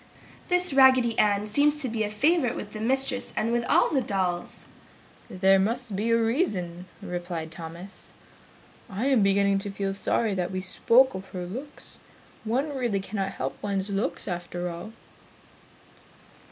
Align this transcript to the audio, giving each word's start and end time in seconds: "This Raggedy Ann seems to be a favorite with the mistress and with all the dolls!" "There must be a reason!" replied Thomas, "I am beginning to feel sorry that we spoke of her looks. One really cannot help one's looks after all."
"This 0.49 0.73
Raggedy 0.73 1.15
Ann 1.19 1.45
seems 1.47 1.79
to 1.83 1.87
be 1.87 2.01
a 2.01 2.09
favorite 2.09 2.55
with 2.55 2.71
the 2.73 2.79
mistress 2.79 3.31
and 3.35 3.51
with 3.51 3.63
all 3.65 3.91
the 3.91 4.01
dolls!" 4.01 4.65
"There 5.29 5.59
must 5.59 5.95
be 5.95 6.09
a 6.09 6.17
reason!" 6.17 6.87
replied 7.03 7.51
Thomas, 7.51 8.11
"I 8.89 9.05
am 9.05 9.21
beginning 9.21 9.59
to 9.59 9.69
feel 9.69 9.93
sorry 9.93 10.33
that 10.33 10.49
we 10.49 10.59
spoke 10.59 11.13
of 11.13 11.27
her 11.27 11.45
looks. 11.45 11.97
One 12.45 12.75
really 12.75 12.99
cannot 12.99 13.33
help 13.33 13.61
one's 13.61 13.91
looks 13.91 14.27
after 14.27 14.67
all." 14.69 14.91